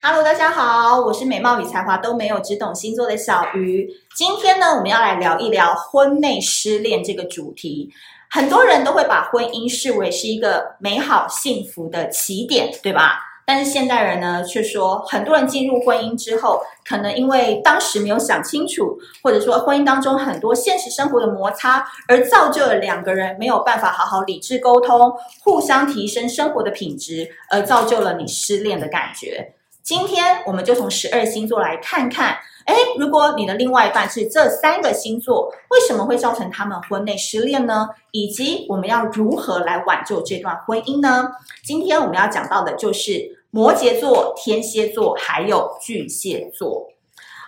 [0.00, 3.88] Hello，大家好，我是美貌与才华都没有，只懂星座的小鱼。
[4.16, 7.90] 今天呢，我们要来聊一聊婚内失恋这个主题。
[8.30, 13.18] 很多人都会把婚姻视为是一个美好幸福的起点，对吧？
[13.44, 25.12] 但是现代人呢，却说很多人进入婚姻之后，可能因为当时没有想清楚，或者说婚姻当中很多现实生活的摩擦，而造就了两个人没有办法好好理智沟通，
[25.42, 29.54] 互相提升生活的品质，而造就了你失恋的感觉。
[29.88, 37.88] 今天我们就从十二星座来看看，诶，如果你的另外一半是这三个星座，为什么会造成他们婚内失恋呢？
[38.10, 41.30] 以及我们要如何来挽救这段婚姻呢？
[41.64, 46.86] 今天我们要讲到的就是摩羯座、天蝎座还有巨蟹座。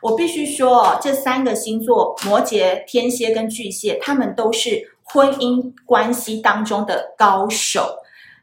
[0.00, 7.96] 我必须说，这三个星座——摩羯、天蝎跟巨蟹，他们都是婚姻关系当中的高手，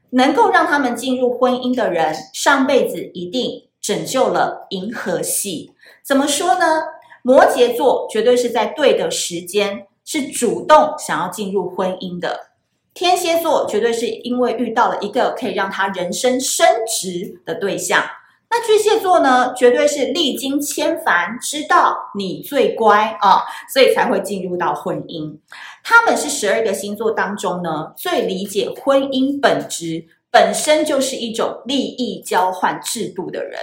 [0.09, 3.61] 能够让他们进入婚姻的人，上辈子一定。
[3.85, 5.71] 拯救了银河系，
[6.03, 6.81] 怎么说呢？
[7.21, 12.47] 摩羯座绝对是在对的时间，是主动想要进入婚姻的。
[12.95, 18.03] 天蝎座绝对是因为遇到了一个可以让他人生升职的对象。
[18.49, 19.53] 那巨蟹座呢？
[19.55, 25.37] 绝对是历经千帆，知道你最乖啊，所以才会进入到婚姻。
[25.83, 30.05] 他们是十二个星座当中呢，最理解婚姻本质，
[30.35, 33.57] 本身就是一种利益交换制度的人。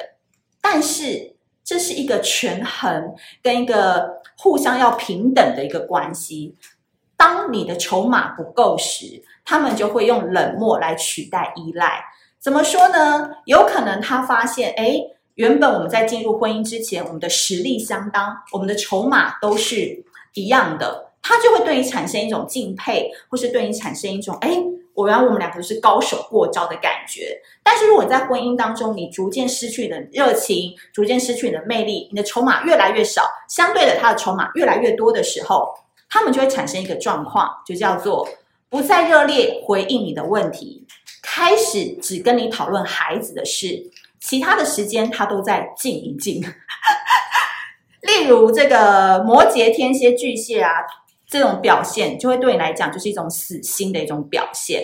[0.58, 6.54] 但是这是一个权衡跟一个互相要平等的一个关系。
[7.14, 12.02] 当你的筹码不够时，他们就会用冷漠来取代依赖。
[12.40, 13.30] 怎么说呢？
[13.44, 14.98] 有可能他发现，哎，
[15.34, 24.56] 原本我们在进入婚姻之前，我们的实力相当，我们的筹码都是一样的，他就会对你产生一种敬佩，或是对你产生一种，哎。
[24.94, 35.72] 我原来我们两个是高手过招的感觉，但是如果在婚姻当中，你逐渐失去你的热情，逐渐失去你的魅力，你的筹码越来越少，相对的他的筹码越来越多的时候，
[36.10, 38.28] 他们就会产生一个状况，就叫做
[38.68, 40.86] 不再热烈回应你的问题，
[41.22, 46.42] 开始只跟你讨论孩子的事，其他的时间他都在静一静。
[48.02, 50.70] 例如这个摩羯、天蝎、巨蟹啊。
[51.32, 54.82] 这种表现就会对你来讲就是一种死心的一种表现，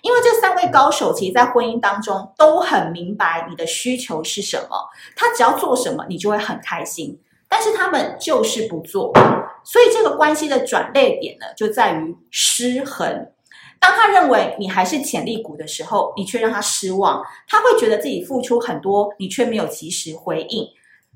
[0.00, 9.12] 因为这三位高手其实，在婚姻当中都很明白你的需求是什么，他只要做什么，你就会很开心，但是他们就是不做，
[9.62, 13.28] 所以这个关系的转捩点呢，就在于失衡。
[13.78, 20.66] 当他认为你还是潜力股的时候，你却让他失望，他会觉得自己付出很多，你却没有及时回应。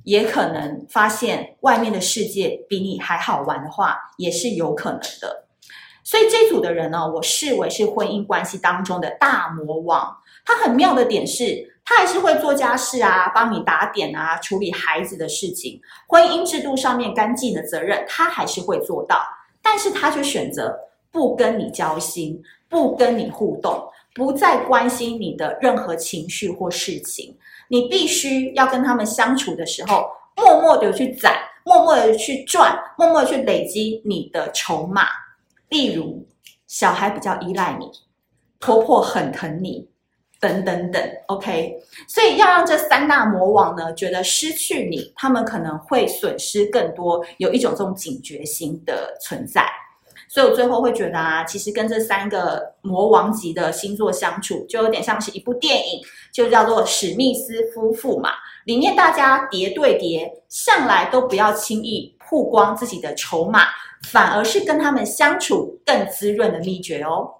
[0.03, 5.45] 也可能发现外面的世界比你还好玩的话，也是有可能的。
[6.03, 10.15] 所以这组的人呢，我视为是婚姻关系当中的大魔王。
[10.45, 19.25] 他很妙的点是，他还是会做家事啊，帮你打点啊，处理孩子的事情，婚姻制度上面干净的责任，他还是会做到。
[19.63, 20.79] 但是他却选择
[21.11, 22.39] 不跟你交心，
[22.69, 23.83] 不跟你互动，
[24.15, 27.37] 不再关心你的任何情绪或事情。
[27.69, 35.09] 你必须要跟他们相处的时候，默默的去攒，默默的去赚，默默的去累积你的筹码。
[35.71, 36.25] 例如，
[36.67, 37.91] 小孩比较依赖你，
[38.61, 39.89] 婆婆很疼你，
[40.39, 41.03] 等等等。
[41.27, 41.75] OK，
[42.07, 49.67] 所以要让这三大魔王呢，觉得失去你，他们可能会损失更多，有一种这种警觉心的存在。
[50.35, 56.01] 所以我最后会觉得啊，其实跟这三个魔王级的星座相处，就有点像是一部电影，
[56.33, 58.31] 就叫做史密斯夫妇嘛。
[58.65, 63.61] 里面大家叠对叠，向来都不要轻易曝光自己的筹码，
[64.09, 67.31] 反而是跟他们相处更滋润的秘诀哦。